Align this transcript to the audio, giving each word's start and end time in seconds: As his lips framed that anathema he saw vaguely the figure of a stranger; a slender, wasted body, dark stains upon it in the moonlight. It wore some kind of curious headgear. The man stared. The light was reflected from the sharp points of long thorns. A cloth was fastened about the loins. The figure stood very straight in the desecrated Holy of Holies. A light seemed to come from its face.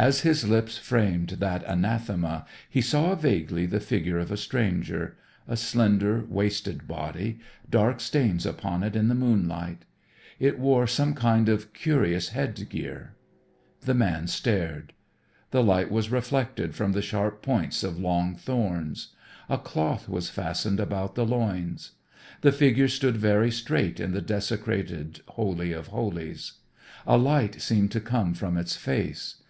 As 0.00 0.20
his 0.20 0.48
lips 0.48 0.78
framed 0.78 1.28
that 1.40 1.64
anathema 1.64 2.46
he 2.70 2.80
saw 2.80 3.16
vaguely 3.16 3.66
the 3.66 3.80
figure 3.80 4.16
of 4.20 4.30
a 4.30 4.36
stranger; 4.36 5.16
a 5.48 5.56
slender, 5.56 6.24
wasted 6.28 6.86
body, 6.86 7.40
dark 7.68 8.00
stains 8.00 8.46
upon 8.46 8.84
it 8.84 8.94
in 8.94 9.08
the 9.08 9.16
moonlight. 9.16 9.84
It 10.38 10.60
wore 10.60 10.86
some 10.86 11.14
kind 11.14 11.48
of 11.48 11.72
curious 11.72 12.28
headgear. 12.28 13.16
The 13.80 13.94
man 13.94 14.28
stared. 14.28 14.92
The 15.50 15.64
light 15.64 15.90
was 15.90 16.10
reflected 16.12 16.76
from 16.76 16.92
the 16.92 17.02
sharp 17.02 17.42
points 17.42 17.82
of 17.82 17.98
long 17.98 18.36
thorns. 18.36 19.14
A 19.48 19.58
cloth 19.58 20.08
was 20.08 20.30
fastened 20.30 20.78
about 20.78 21.16
the 21.16 21.26
loins. 21.26 21.96
The 22.42 22.52
figure 22.52 22.86
stood 22.86 23.16
very 23.16 23.50
straight 23.50 23.98
in 23.98 24.12
the 24.12 24.22
desecrated 24.22 25.22
Holy 25.30 25.72
of 25.72 25.88
Holies. 25.88 26.52
A 27.04 27.16
light 27.18 27.60
seemed 27.60 27.90
to 27.90 28.00
come 28.00 28.32
from 28.32 28.56
its 28.56 28.76
face. 28.76 29.42